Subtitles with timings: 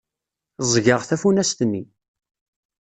[0.67, 1.83] Ẓẓgeɣ tafunast-nni.